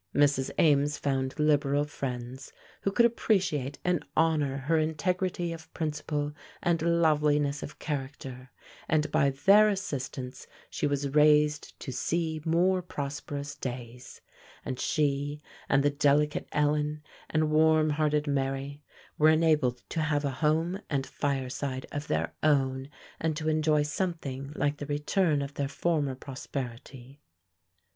Mrs. 0.15 0.49
Ames 0.57 0.97
found 0.97 1.37
liberal 1.37 1.83
friends, 1.83 2.51
who 2.81 2.91
could 2.91 3.05
appreciate 3.05 3.77
and 3.85 4.03
honor 4.17 4.57
her 4.57 4.79
integrity 4.79 5.53
of 5.53 5.71
principle 5.75 6.33
and 6.63 6.81
loveliness 6.81 7.61
of 7.61 7.77
character, 7.77 8.49
and 8.87 9.11
by 9.11 9.29
their 9.29 9.69
assistance 9.69 10.47
she 10.71 10.87
was 10.87 11.09
raised 11.09 11.79
to 11.81 11.91
see 11.91 12.41
more 12.43 12.81
prosperous 12.81 13.53
days; 13.53 14.21
and 14.65 14.79
she, 14.79 15.39
and 15.69 15.83
the 15.83 15.91
delicate 15.91 16.47
Ellen, 16.51 17.03
and 17.29 17.51
warm 17.51 17.91
hearted 17.91 18.25
Mary 18.25 18.81
were 19.19 19.29
enabled 19.29 19.83
to 19.89 20.01
have 20.01 20.25
a 20.25 20.31
home 20.31 20.79
and 20.89 21.05
fireside 21.05 21.85
of 21.91 22.07
their 22.07 22.33
own, 22.41 22.89
and 23.19 23.37
to 23.37 23.49
enjoy 23.49 23.83
something 23.83 24.51
like 24.55 24.77
the 24.77 24.87
return 24.87 25.43
of 25.43 25.53
their 25.53 25.69
former 25.69 26.15
prosperity. 26.15 27.21